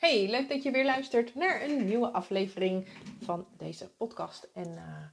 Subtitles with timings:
[0.00, 2.88] Hey, leuk dat je weer luistert naar een nieuwe aflevering
[3.20, 4.50] van deze podcast.
[4.54, 5.04] En uh,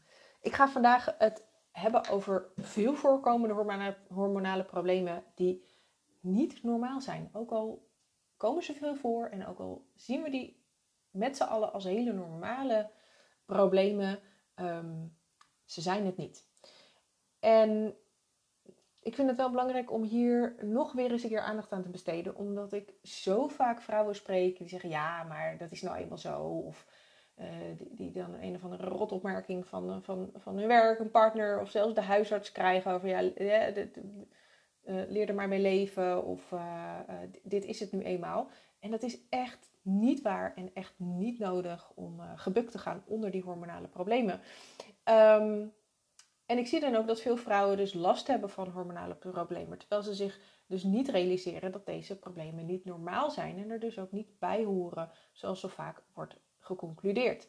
[0.41, 5.63] ik ga vandaag het hebben over veel voorkomende hormonale, problemen die
[6.19, 7.29] niet normaal zijn.
[7.33, 7.87] Ook al
[8.37, 10.63] komen ze veel voor en ook al zien we die
[11.09, 12.89] met z'n allen als hele normale
[13.45, 14.19] problemen,
[14.55, 15.17] um,
[15.65, 16.47] ze zijn het niet.
[17.39, 17.95] En
[19.07, 21.89] ik vind het wel belangrijk om hier nog weer eens een keer aandacht aan te
[21.89, 22.35] besteden.
[22.35, 26.39] Omdat ik zo vaak vrouwen spreek die zeggen: ja, maar dat is nou eenmaal zo.
[26.41, 26.85] Of
[27.39, 27.45] uh,
[27.77, 31.69] die, die, dan een of andere rotopmerking van, van, van hun werk, een partner of
[31.69, 33.85] zelfs de huisarts krijgen over: ja, uh,
[35.07, 36.23] leer er maar mee leven.
[36.23, 36.53] Of
[37.43, 38.49] dit is het nu eenmaal.
[38.79, 43.31] En dat is echt niet waar en echt niet nodig om gebukt te gaan onder
[43.31, 44.39] die hormonale problemen.
[45.03, 45.73] Um,
[46.47, 49.77] en ik zie dan ook dat veel vrouwen dus last hebben van hormonale problemen.
[49.77, 53.99] Terwijl ze zich dus niet realiseren dat deze problemen niet normaal zijn en er dus
[53.99, 57.47] ook niet bij horen, zoals zo vaak wordt geconcludeerd.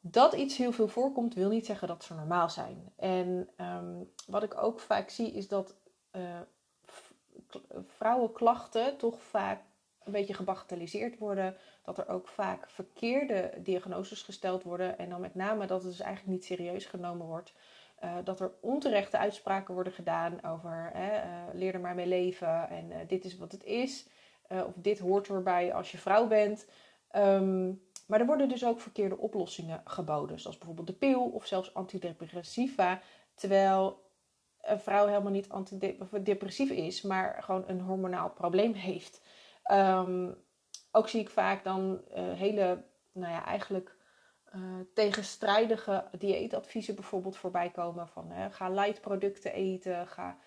[0.00, 2.92] Dat iets heel veel voorkomt, wil niet zeggen dat ze normaal zijn.
[2.96, 5.74] En um, wat ik ook vaak zie, is dat
[6.12, 6.40] uh,
[7.86, 9.62] vrouwenklachten toch vaak
[10.04, 11.56] een beetje gebagatelliseerd worden.
[11.82, 14.98] Dat er ook vaak verkeerde diagnoses gesteld worden.
[14.98, 17.52] En dan met name dat het dus eigenlijk niet serieus genomen wordt.
[18.04, 21.00] Uh, dat er onterechte uitspraken worden gedaan over uh,
[21.52, 24.08] leer er maar mee leven en uh, dit is wat het is.
[24.48, 26.66] of dit hoort erbij als je vrouw bent.
[27.16, 30.40] Um, maar er worden dus ook verkeerde oplossingen geboden.
[30.40, 33.00] Zoals bijvoorbeeld de pil of zelfs antidepressiva.
[33.34, 34.02] Terwijl
[34.60, 39.20] een vrouw helemaal niet antidepressief is, maar gewoon een hormonaal probleem heeft.
[39.72, 40.36] Um,
[40.90, 43.96] ook zie ik vaak dan uh, hele, nou ja, eigenlijk
[44.54, 44.62] uh,
[44.94, 48.08] tegenstrijdige dieetadviezen bijvoorbeeld voorbij komen.
[48.08, 50.38] Van ga light producten eten, ga,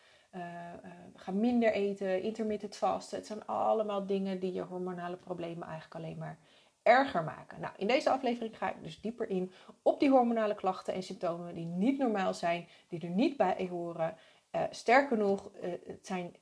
[1.15, 3.17] ga minder eten, intermittent vasten.
[3.17, 6.39] Het zijn allemaal dingen die je hormonale problemen eigenlijk alleen maar
[6.81, 7.59] erger maken.
[7.59, 9.51] Nou, in deze aflevering ga ik dus dieper in
[9.81, 14.15] op die hormonale klachten en symptomen die niet normaal zijn, die er niet bij horen.
[14.69, 16.35] sterker nog, het zijn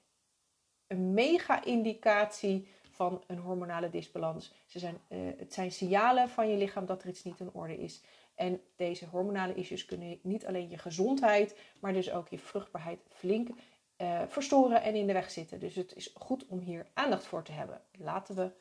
[0.92, 4.54] een mega-indicatie van een hormonale disbalans.
[4.66, 7.78] Ze zijn, uh, het zijn signalen van je lichaam dat er iets niet in orde
[7.78, 8.02] is.
[8.36, 13.50] En deze hormonale issues kunnen niet alleen je gezondheid, maar dus ook je vruchtbaarheid flink
[13.98, 15.60] uh, verstoren en in de weg zitten.
[15.60, 17.82] Dus het is goed om hier aandacht voor te hebben.
[17.98, 18.52] Laten we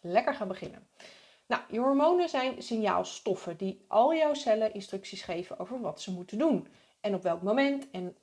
[0.00, 0.88] lekker gaan beginnen.
[1.46, 6.38] Nou, je hormonen zijn signaalstoffen die al jouw cellen instructies geven over wat ze moeten
[6.38, 6.68] doen.
[7.00, 8.16] En op welk moment en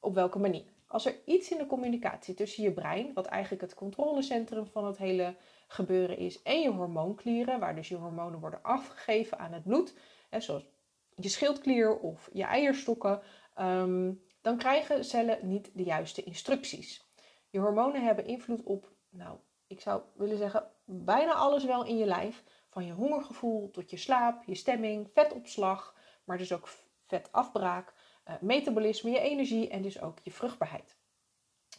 [0.00, 0.64] op welke manier.
[0.90, 4.98] Als er iets in de communicatie tussen je brein, wat eigenlijk het controlecentrum van het
[4.98, 5.36] hele
[5.66, 9.94] gebeuren is, en je hormoonklieren, waar dus je hormonen worden afgegeven aan het bloed,
[10.28, 10.66] hè, zoals
[11.14, 13.22] je schildklier of je eierstokken,
[13.60, 17.12] um, dan krijgen cellen niet de juiste instructies.
[17.50, 22.06] Je hormonen hebben invloed op, nou, ik zou willen zeggen, bijna alles wel in je
[22.06, 22.44] lijf.
[22.68, 26.68] Van je hongergevoel tot je slaap, je stemming, vetopslag, maar dus ook
[27.06, 27.94] vetafbraak.
[28.30, 30.96] Eh, metabolisme, je energie en dus ook je vruchtbaarheid.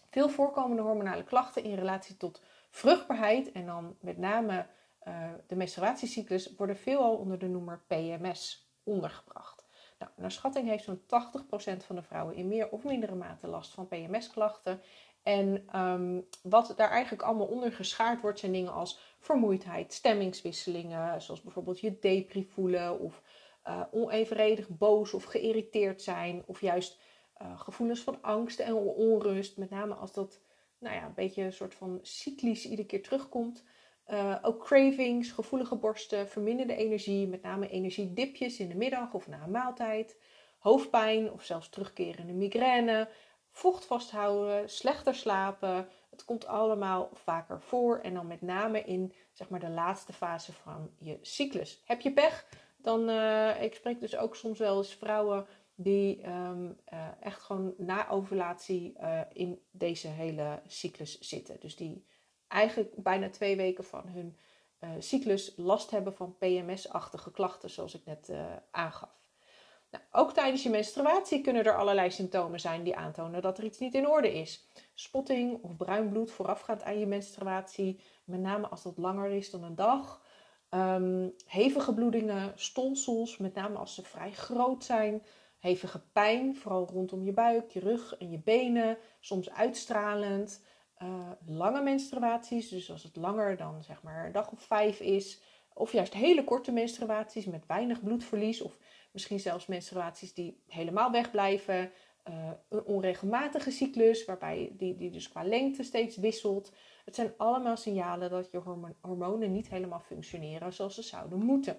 [0.09, 4.65] Veel voorkomende hormonale klachten in relatie tot vruchtbaarheid en dan met name
[5.07, 9.65] uh, de menstruatiecyclus worden veelal onder de noemer PMS ondergebracht.
[9.99, 13.73] Nou, naar schatting heeft zo'n 80% van de vrouwen in meer of mindere mate last
[13.73, 14.81] van PMS-klachten.
[15.23, 21.41] En um, wat daar eigenlijk allemaal onder geschaard wordt, zijn dingen als vermoeidheid, stemmingswisselingen, zoals
[21.41, 23.21] bijvoorbeeld je depri voelen of
[23.67, 26.43] uh, onevenredig boos of geïrriteerd zijn.
[26.45, 27.01] Of juist
[27.41, 29.57] uh, gevoelens van angst en onrust.
[29.57, 30.41] Met name als dat
[30.79, 33.63] nou ja, een beetje een soort van cyclisch iedere keer terugkomt.
[34.07, 37.27] Uh, ook cravings, gevoelige borsten, verminderde energie.
[37.27, 40.17] Met name energiedipjes in de middag of na een maaltijd.
[40.57, 43.09] Hoofdpijn of zelfs terugkerende migraine.
[43.51, 45.87] Vocht vasthouden, slechter slapen.
[46.09, 47.99] Het komt allemaal vaker voor.
[47.99, 51.81] En dan met name in zeg maar, de laatste fase van je cyclus.
[51.85, 52.47] Heb je pech?
[52.83, 57.73] Dan, uh, ik spreek dus ook soms wel eens vrouwen die um, uh, echt gewoon
[57.77, 61.59] na ovulatie uh, in deze hele cyclus zitten.
[61.59, 62.05] Dus die
[62.47, 64.37] eigenlijk bijna twee weken van hun
[64.99, 68.31] cyclus last hebben van PMS-achtige klachten, zoals ik net
[68.71, 69.21] aangaf.
[69.91, 73.79] Nou, ook tijdens je menstruatie kunnen er allerlei symptomen zijn die aantonen dat er iets
[73.79, 74.67] niet in orde is.
[74.93, 79.63] Spotting of bruin bloed voorafgaand aan je menstruatie, met name als dat langer is dan
[79.63, 80.21] een dag.
[80.73, 85.23] Um, hevige bloedingen, stolsels, met name als ze vrij groot zijn.
[85.59, 90.63] Hevige pijn, vooral rondom je buik, je rug en je benen, soms uitstralend.
[91.03, 95.41] Uh, lange menstruaties, dus als het langer dan zeg maar een dag of vijf is.
[95.73, 98.61] Of juist hele korte menstruaties met weinig bloedverlies.
[98.61, 98.77] Of
[99.11, 101.91] misschien zelfs menstruaties die helemaal wegblijven.
[102.29, 106.71] Uh, een onregelmatige cyclus, waarbij die, die dus qua lengte steeds wisselt.
[107.05, 108.61] Het zijn allemaal signalen dat je
[109.01, 111.77] hormonen niet helemaal functioneren zoals ze zouden moeten.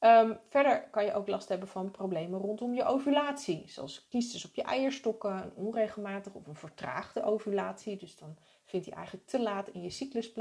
[0.00, 4.54] Um, verder kan je ook last hebben van problemen rondom je ovulatie, zoals kiestes op
[4.54, 7.96] je eierstokken, een onregelmatige of een vertraagde ovulatie.
[7.96, 10.32] Dus dan vindt die eigenlijk te laat in je cyclus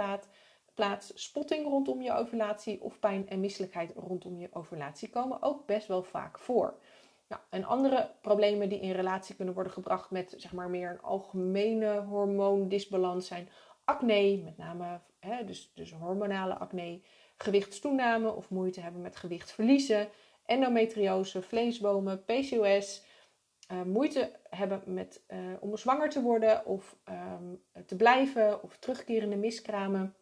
[0.73, 1.11] plaats.
[1.13, 6.03] Spotting rondom je ovulatie of pijn en misselijkheid rondom je ovulatie komen ook best wel
[6.03, 6.79] vaak voor.
[7.33, 11.01] Nou, en andere problemen die in relatie kunnen worden gebracht met zeg maar, meer een
[11.01, 13.49] algemene hormoondisbalans zijn
[13.83, 17.01] acne, met name hè, dus, dus hormonale acne
[17.37, 20.09] gewichtstoename of moeite hebben met gewicht verliezen,
[20.45, 23.03] endometriose, vleesbomen, PCOS,
[23.67, 29.35] eh, moeite hebben met, uh, om zwanger te worden of um, te blijven of terugkerende
[29.35, 30.15] miskramen.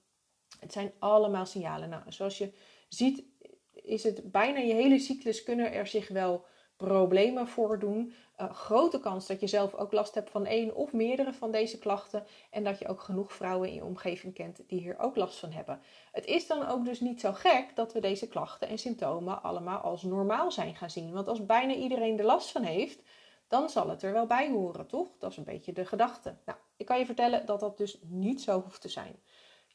[0.60, 1.90] Het zijn allemaal signalen.
[1.90, 2.54] Nou, zoals je
[2.88, 3.24] ziet
[3.72, 6.46] is het bijna je hele cyclus kunnen er zich wel
[6.88, 8.13] problemen voordoen.
[8.42, 11.80] Uh, grote kans dat je zelf ook last hebt van één of meerdere van deze
[11.80, 12.24] klachten.
[12.50, 15.51] En dat je ook genoeg vrouwen in je omgeving kent die hier ook last van
[15.51, 15.81] hebben.
[16.12, 19.80] Het is dan ook dus niet zo gek dat we deze klachten en symptomen allemaal
[19.80, 21.12] als normaal zijn gaan zien.
[21.12, 23.01] Want als bijna iedereen er last van heeft,
[23.48, 25.07] dan zal het er wel bij horen, toch?
[25.19, 26.36] Dat is een beetje de gedachte.
[26.45, 29.16] Nou, ik kan je vertellen dat dat dus niet zo hoeft te zijn.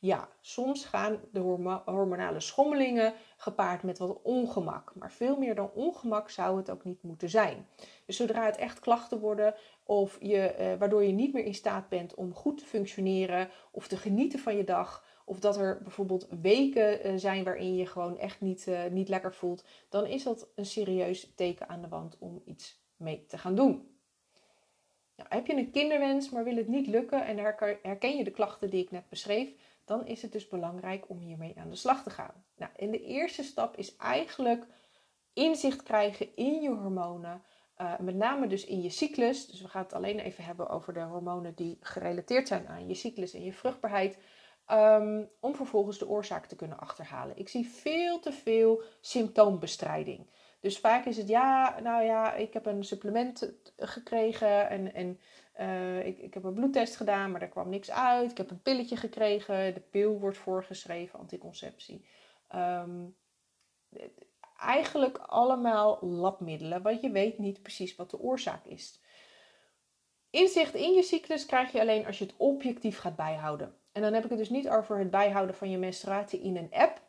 [0.00, 1.40] Ja, soms gaan de
[1.84, 4.92] hormonale schommelingen gepaard met wat ongemak.
[4.94, 7.66] Maar veel meer dan ongemak zou het ook niet moeten zijn.
[8.06, 9.54] Dus zodra het echt klachten worden,
[9.84, 13.88] of je, eh, waardoor je niet meer in staat bent om goed te functioneren of
[13.88, 18.18] te genieten van je dag, of dat er bijvoorbeeld weken eh, zijn waarin je gewoon
[18.18, 22.16] echt niet, uh, niet lekker voelt, dan is dat een serieus teken aan de wand
[22.18, 23.94] om iets mee te gaan doen.
[25.16, 27.38] Nou, heb je een kinderwens, maar wil het niet lukken en
[27.82, 29.48] herken je de klachten die ik net beschreef,
[29.86, 32.44] dan is het dus belangrijk om hiermee aan de slag te gaan.
[32.56, 34.66] Nou, en de eerste stap is eigenlijk
[35.32, 37.42] inzicht krijgen in je hormonen.
[37.78, 39.46] Uh, met name dus in je cyclus.
[39.46, 42.94] Dus we gaan het alleen even hebben over de hormonen die gerelateerd zijn aan je
[42.94, 44.18] cyclus en je vruchtbaarheid.
[44.72, 47.36] Um, om vervolgens de oorzaak te kunnen achterhalen.
[47.36, 50.30] Ik zie veel te veel symptoombestrijding.
[50.60, 55.20] Dus vaak is het ja, nou ja, ik heb een supplement gekregen en, en
[55.60, 58.30] uh, ik, ik heb een bloedtest gedaan, maar er kwam niks uit.
[58.30, 62.08] Ik heb een pilletje gekregen, de pil wordt voorgeschreven, anticonceptie.
[62.54, 63.16] Um,
[64.58, 69.00] eigenlijk allemaal labmiddelen, want je weet niet precies wat de oorzaak is.
[70.30, 73.74] Inzicht in je cyclus krijg je alleen als je het objectief gaat bijhouden.
[73.92, 76.72] En dan heb ik het dus niet over het bijhouden van je menstruatie in een
[76.72, 77.02] app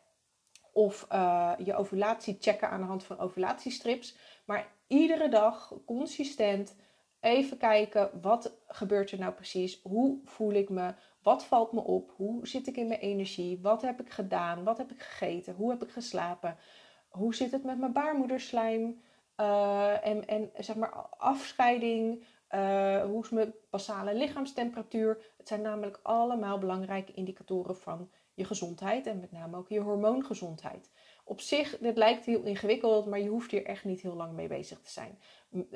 [0.72, 4.16] of uh, je ovulatie checken aan de hand van ovulatiestrips,
[4.46, 6.76] maar iedere dag consistent
[7.20, 12.12] even kijken wat gebeurt er nou precies, hoe voel ik me, wat valt me op,
[12.16, 15.70] hoe zit ik in mijn energie, wat heb ik gedaan, wat heb ik gegeten, hoe
[15.70, 16.56] heb ik geslapen,
[17.08, 19.00] hoe zit het met mijn baarmoederslijm?
[19.40, 25.32] Uh, en, en zeg maar afscheiding, uh, hoe is mijn basale lichaamstemperatuur.
[25.36, 30.90] Het zijn namelijk allemaal belangrijke indicatoren van je gezondheid en met name ook je hormoongezondheid.
[31.28, 34.48] Op zich, dit lijkt heel ingewikkeld, maar je hoeft hier echt niet heel lang mee
[34.48, 35.18] bezig te zijn.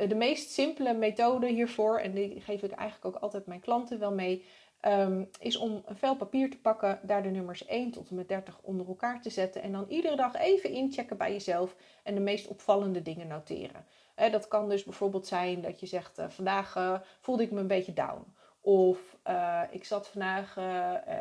[0.08, 4.12] De meest simpele methode hiervoor, en die geef ik eigenlijk ook altijd mijn klanten wel
[4.12, 4.44] mee,
[4.86, 8.28] um, is om een vel papier te pakken, daar de nummers 1 tot en met
[8.28, 12.20] 30 onder elkaar te zetten en dan iedere dag even inchecken bij jezelf en de
[12.20, 13.86] meest opvallende dingen noteren.
[14.14, 17.66] dat kan dus bijvoorbeeld zijn dat je zegt: uh, vandaag uh, voelde ik me een
[17.66, 18.34] beetje down.
[18.64, 20.56] Of uh, ik zat vandaag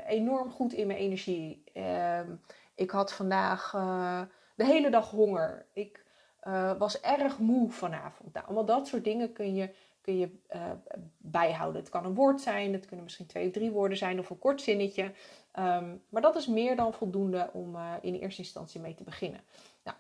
[0.08, 1.64] enorm goed in mijn energie.
[1.74, 2.36] Ehm,
[2.76, 3.72] ik had vandaag
[4.56, 5.66] de hele dag honger.
[5.74, 6.06] Ik
[6.78, 8.34] was erg moe vanavond.
[8.34, 10.30] Nou, allemaal dat soort dingen kun je kun je
[11.18, 11.82] bijhouden.
[11.82, 14.40] Het kan een woord zijn, het kunnen misschien twee of drie woorden zijn of een
[14.40, 15.04] kort zinnetje.
[15.60, 19.42] Um, maar dat is meer dan voldoende om in eerste instantie mee te beginnen.
[19.84, 19.98] Nou,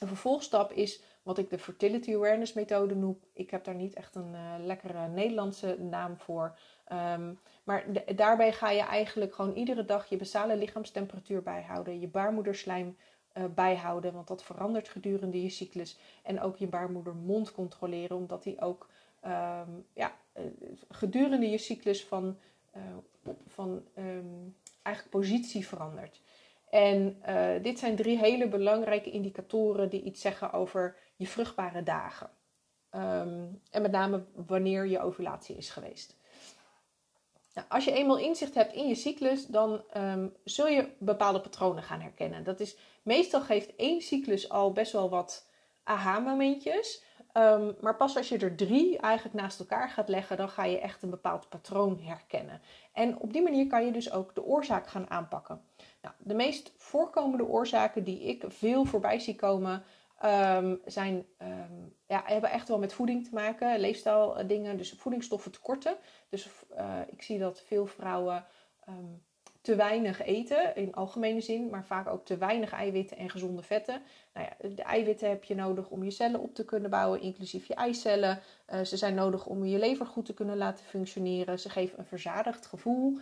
[0.00, 3.18] een vervolgstap is wat ik de Fertility Awareness methode noem.
[3.32, 6.58] Ik heb daar niet echt een uh, lekkere Nederlandse naam voor.
[6.92, 7.84] Um, maar
[8.16, 12.96] daarbij ga je eigenlijk gewoon iedere dag je basale lichaamstemperatuur bijhouden, je baarmoederslijm
[13.34, 15.98] uh, bijhouden, want dat verandert gedurende je cyclus.
[16.22, 18.88] En ook je baarmoedermond controleren, omdat die ook
[19.24, 20.42] um, ja, eh,
[20.90, 22.38] gedurende je cyclus van,
[23.46, 26.20] van um, eigenlijk positie verandert.
[26.70, 27.22] En
[27.62, 32.30] dit zijn drie hele belangrijke indicatoren die iets zeggen over je vruchtbare dagen.
[32.90, 36.16] Um, en met name wanneer je ovulatie is geweest.
[37.54, 41.82] Nou, als je eenmaal inzicht hebt in je cyclus, dan um, zul je bepaalde patronen
[41.82, 42.44] gaan herkennen.
[42.44, 45.46] Dat is, meestal geeft één cyclus al best wel wat
[45.82, 47.02] aha-momentjes.
[47.34, 50.78] Um, maar pas als je er drie eigenlijk naast elkaar gaat leggen, dan ga je
[50.78, 52.60] echt een bepaald patroon herkennen.
[52.92, 55.62] En op die manier kan je dus ook de oorzaak gaan aanpakken.
[56.02, 59.82] Nou, de meest voorkomende oorzaken die ik veel voorbij zie komen,
[60.24, 65.96] um, zijn, um, ja, hebben echt wel met voeding te maken, leefstijldingen, dus voedingsstoffen tekorten.
[66.28, 68.44] Dus uh, ik zie dat veel vrouwen
[68.84, 69.14] ehm,
[69.60, 74.02] te weinig eten in algemene zin, maar vaak ook te weinig eiwitten en gezonde vetten.
[74.34, 77.66] Nou ja, de eiwitten heb je nodig om je cellen op te kunnen bouwen, inclusief
[77.66, 78.40] je eicellen.
[78.72, 81.58] Uh, ze zijn nodig om je lever goed te kunnen laten functioneren.
[81.58, 83.18] Ze geven een verzadigd gevoel.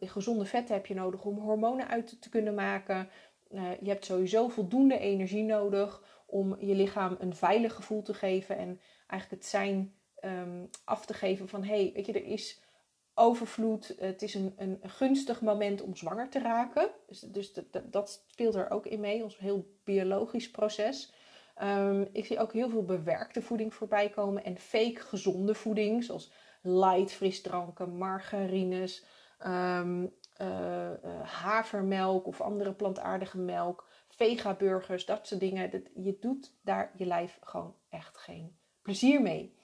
[0.00, 3.08] Gezonde vetten heb je nodig om hormonen uit te kunnen maken.
[3.50, 8.56] Uh, je hebt sowieso voldoende energie nodig om je lichaam een veilig gevoel te geven
[8.56, 12.60] en eigenlijk het zijn um, af te geven van hé, hey, weet je, er is
[13.14, 13.94] overvloed.
[13.98, 16.90] Het is een, een, gunstig moment om zwanger te raken.
[17.06, 17.60] Dus, dus
[17.90, 21.12] dat, speelt er ook in mee, ons heel biologisch proces.
[21.62, 26.32] Um, ik zie ook heel veel bewerkte voeding voorbij komen en fake gezonde voeding, zoals
[26.62, 29.04] light frisdranken, margarines,
[29.46, 30.90] um, uh,
[31.22, 35.70] havermelk of andere plantaardige melk, vegaburgers, dat soort dingen.
[35.70, 39.54] Dat, je doet daar je lijf gewoon echt geen plezier mee.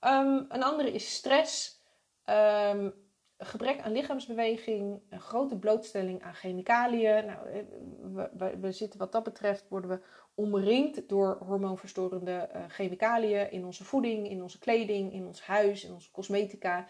[0.00, 1.82] Um, een andere is stress.
[2.24, 2.94] Um,
[3.38, 7.26] gebrek aan lichaamsbeweging, een grote blootstelling aan chemicaliën.
[7.26, 10.00] Nou, eh, we, zitten wat dat betreft, worden we
[10.34, 16.10] omringd door hormoonverstorende chemicaliën in onze voeding, in onze kleding, in ons huis, in onze
[16.10, 16.86] cosmetica.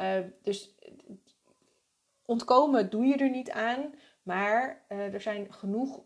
[0.00, 0.74] Uh, dus
[2.24, 3.94] ontkomen doe je er niet aan.
[4.22, 6.00] Maar uh, er zijn genoeg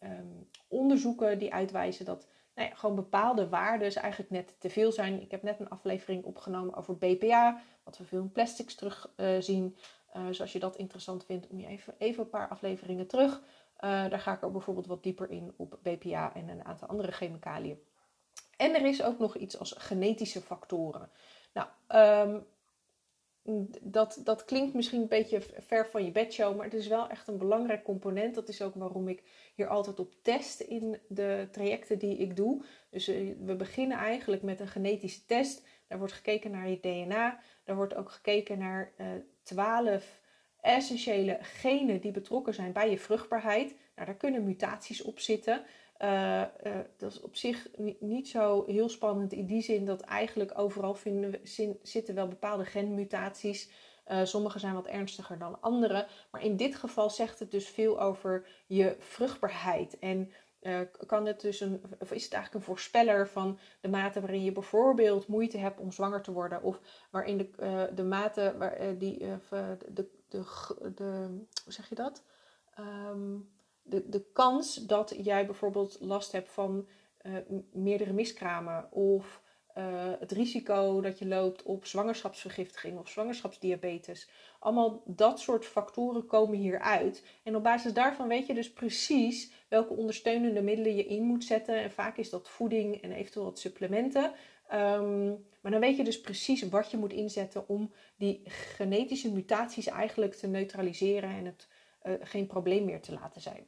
[0.00, 5.20] um, onderzoeken die uitwijzen dat nou ja, gewoon bepaalde waarden eigenlijk net te veel zijn.
[5.20, 9.76] Ik heb net een aflevering opgenomen over BPA, wat we veel in plastics terugzien.
[10.16, 13.42] Uh, dus als je dat interessant vindt, om je even, even een paar afleveringen terug.
[13.80, 17.78] Daar ga ik ook bijvoorbeeld wat dieper in op BPA en een aantal andere chemicaliën.
[18.56, 21.10] En er is ook nog iets als genetische factoren.
[21.52, 21.68] Nou,
[22.28, 22.46] um,
[23.82, 27.28] dat, dat klinkt misschien een beetje ver van je bedshow, maar het is wel echt
[27.28, 28.34] een belangrijk component.
[28.34, 29.22] Dat is ook waarom ik
[29.54, 32.64] hier altijd op test in de trajecten die ik doe.
[32.90, 35.66] Dus eh, we beginnen eigenlijk met een genetische test.
[35.86, 37.40] Daar wordt gekeken naar je DNA.
[37.64, 40.20] Daar wordt ook gekeken naar uh, eh, 12
[40.60, 43.74] essentiële genen die betrokken zijn bij je vruchtbaarheid.
[43.94, 45.64] Nou, daar kunnen mutaties op zitten.
[46.02, 50.58] Uh, uh, dat is op zich niet zo heel spannend in die zin dat eigenlijk
[50.58, 53.70] overal vinden we, zitten wel bepaalde genmutaties.
[54.08, 56.06] Uh, sommige zijn wat ernstiger dan andere.
[56.30, 59.98] Maar in dit geval zegt het dus veel over je vruchtbaarheid.
[59.98, 60.30] En
[61.06, 64.52] kan het dus een, of is het eigenlijk een voorspeller van de mate waarin je
[64.52, 66.62] bijvoorbeeld moeite hebt om zwanger te worden.
[66.62, 66.80] Of
[67.10, 70.44] waarin de, de mate waar, die, de, de,
[70.94, 71.26] de,
[71.64, 72.24] hoe zeg je dat?
[72.78, 73.48] Um,
[73.90, 76.86] de, de kans dat jij bijvoorbeeld last hebt van
[77.22, 77.32] uh,
[77.72, 79.42] meerdere miskramen of
[79.76, 79.84] uh,
[80.18, 84.28] het risico dat je loopt op zwangerschapsvergiftiging of zwangerschapsdiabetes.
[84.58, 87.24] Allemaal dat soort factoren komen hieruit.
[87.42, 91.74] En op basis daarvan weet je dus precies welke ondersteunende middelen je in moet zetten.
[91.74, 94.32] En vaak is dat voeding en eventueel wat supplementen.
[94.72, 99.86] Um, maar dan weet je dus precies wat je moet inzetten om die genetische mutaties
[99.86, 101.68] eigenlijk te neutraliseren en het
[102.02, 103.66] uh, geen probleem meer te laten zijn.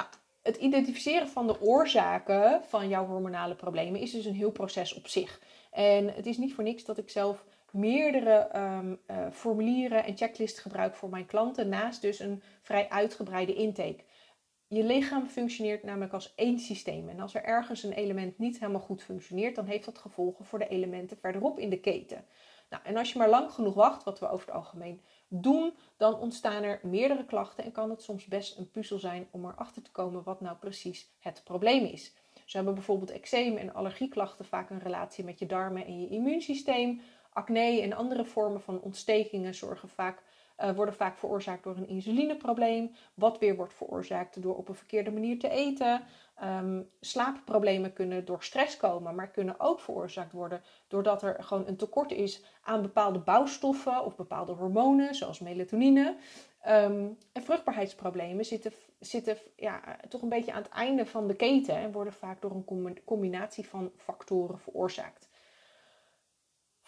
[0.00, 4.94] Nou, het identificeren van de oorzaken van jouw hormonale problemen is dus een heel proces
[4.94, 5.40] op zich.
[5.70, 10.60] En het is niet voor niks dat ik zelf meerdere um, uh, formulieren en checklists
[10.60, 14.04] gebruik voor mijn klanten, naast dus een vrij uitgebreide intake.
[14.66, 17.08] Je lichaam functioneert namelijk als één systeem.
[17.08, 20.58] En als er ergens een element niet helemaal goed functioneert, dan heeft dat gevolgen voor
[20.58, 22.24] de elementen verderop in de keten.
[22.70, 25.02] Nou, en als je maar lang genoeg wacht, wat we over het algemeen
[25.32, 29.44] doen, dan ontstaan er meerdere klachten en kan het soms best een puzzel zijn om
[29.44, 32.12] erachter te komen wat nou precies het probleem is.
[32.44, 37.00] Zo hebben bijvoorbeeld eczeem en allergieklachten vaak een relatie met je darmen en je immuunsysteem.
[37.32, 40.22] Acne en andere vormen van ontstekingen zorgen vaak
[40.62, 45.10] uh, worden vaak veroorzaakt door een insulineprobleem, wat weer wordt veroorzaakt door op een verkeerde
[45.10, 46.02] manier te eten.
[46.44, 51.76] Um, slaapproblemen kunnen door stress komen, maar kunnen ook veroorzaakt worden doordat er gewoon een
[51.76, 56.16] tekort is aan bepaalde bouwstoffen of bepaalde hormonen, zoals melatonine.
[56.68, 61.74] Um, en vruchtbaarheidsproblemen zitten, zitten ja, toch een beetje aan het einde van de keten
[61.74, 65.28] en worden vaak door een combinatie van factoren veroorzaakt.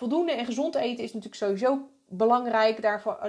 [0.03, 2.83] Voldoende en gezond eten is natuurlijk sowieso belangrijk.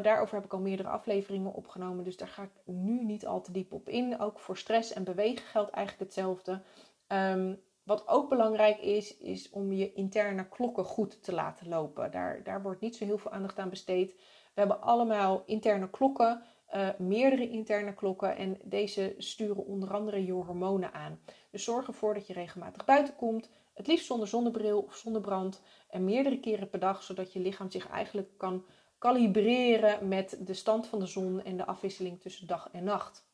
[0.04, 2.04] Daarover heb ik al meerdere afleveringen opgenomen.
[2.04, 4.20] Dus daar ga ik nu niet al te diep op in.
[4.20, 6.62] Ook voor stress en bewegen geldt eigenlijk hetzelfde.
[7.08, 12.12] Um, wat ook belangrijk is, is om je interne klokken goed te laten lopen.
[12.12, 14.14] Daar, daar wordt niet zo heel veel aandacht aan besteed.
[14.54, 16.44] We hebben allemaal interne klokken,
[16.76, 18.38] uh, meerdere interne klokken.
[18.38, 21.20] En deze sturen onder andere je hormonen aan.
[21.52, 23.50] Dus zorg ervoor dat je regelmatig buiten komt.
[23.74, 25.62] Het liefst zonder zonnebril of zonnebrand.
[25.90, 28.66] En meerdere keren per dag, zodat je lichaam zich eigenlijk kan
[28.98, 33.26] kalibreren met de stand van de zon en de afwisseling tussen dag en nacht.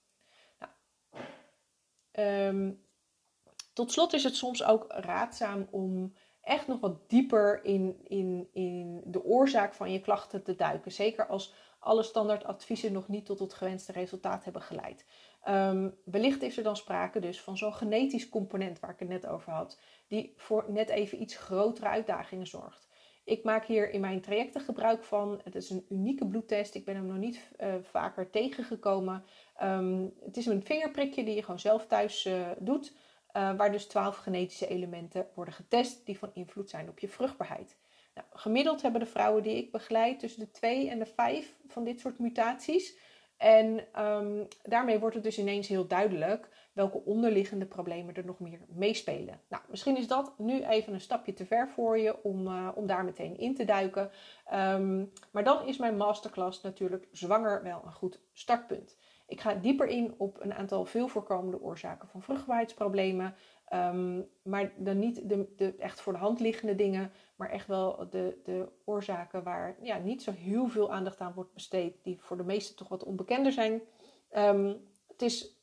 [0.59, 0.71] Nou,
[2.47, 2.83] um,
[3.73, 9.01] tot slot is het soms ook raadzaam om echt nog wat dieper in, in, in
[9.05, 10.91] de oorzaak van je klachten te duiken.
[10.91, 15.05] Zeker als alle standaardadviezen nog niet tot het gewenste resultaat hebben geleid.
[15.47, 19.27] Um, wellicht is er dan sprake dus van zo'n genetisch component waar ik het net
[19.27, 22.87] over had, die voor net even iets grotere uitdagingen zorgt.
[23.23, 25.41] Ik maak hier in mijn trajecten gebruik van.
[25.43, 26.75] Het is een unieke bloedtest.
[26.75, 29.23] Ik ben hem nog niet uh, vaker tegengekomen.
[29.63, 32.95] Um, het is een vingerprikje die je gewoon zelf thuis uh, doet.
[33.33, 37.77] Uh, waar dus 12 genetische elementen worden getest die van invloed zijn op je vruchtbaarheid.
[38.15, 41.83] Nou, gemiddeld hebben de vrouwen die ik begeleid tussen de 2 en de 5 van
[41.83, 42.97] dit soort mutaties.
[43.37, 46.49] En um, daarmee wordt het dus ineens heel duidelijk
[46.79, 49.41] welke onderliggende problemen er nog meer meespelen.
[49.47, 52.87] Nou, misschien is dat nu even een stapje te ver voor je om, uh, om
[52.87, 54.11] daar meteen in te duiken.
[54.53, 58.97] Um, maar dan is mijn masterclass natuurlijk zwanger wel een goed startpunt.
[59.27, 63.35] Ik ga dieper in op een aantal veel voorkomende oorzaken van vruchtbaarheidsproblemen.
[63.73, 68.09] Um, maar dan niet de, de, echt voor de hand liggende dingen, maar echt wel
[68.09, 72.37] de, de oorzaken waar ja, niet zo heel veel aandacht aan wordt besteed, die voor
[72.37, 73.81] de meesten toch wat onbekender zijn.
[74.37, 75.58] Um, het is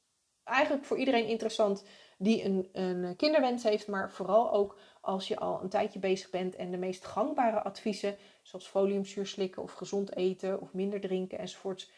[0.47, 1.85] eigenlijk voor iedereen interessant
[2.19, 6.57] die een, een kinderwens heeft, maar vooral ook als je al een tijdje bezig bent
[6.57, 11.91] en de meest gangbare adviezen, zoals foliumzuur slikken of gezond eten of minder drinken enzovoorts,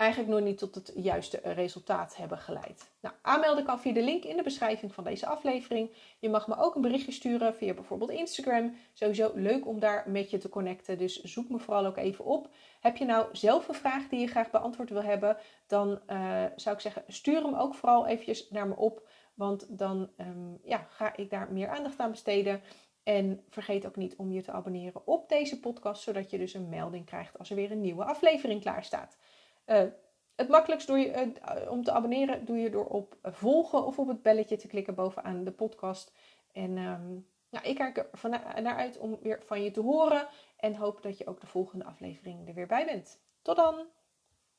[0.00, 2.90] eigenlijk nog niet tot het juiste resultaat hebben geleid.
[3.00, 5.90] Nou, aanmelden kan via de link in de beschrijving van deze aflevering.
[6.18, 8.74] Je mag me ook een berichtje sturen via bijvoorbeeld Instagram.
[8.92, 12.48] Sowieso leuk om daar met je te connecten, dus zoek me vooral ook even op.
[12.80, 16.74] Heb je nou zelf een vraag die je graag beantwoord wil hebben, dan uh, zou
[16.74, 21.16] ik zeggen stuur hem ook vooral eventjes naar me op, want dan um, ja, ga
[21.16, 22.62] ik daar meer aandacht aan besteden.
[23.02, 26.68] En vergeet ook niet om je te abonneren op deze podcast, zodat je dus een
[26.68, 29.16] melding krijgt als er weer een nieuwe aflevering klaar staat.
[29.70, 29.82] Uh,
[30.36, 31.32] het makkelijkst door je,
[31.64, 34.94] uh, om te abonneren doe je door op volgen of op het belletje te klikken
[34.94, 36.12] bovenaan de podcast.
[36.52, 40.28] En um, nou, ik kijk er van naar uit om weer van je te horen
[40.56, 43.20] en hoop dat je ook de volgende aflevering er weer bij bent.
[43.42, 43.86] Tot dan!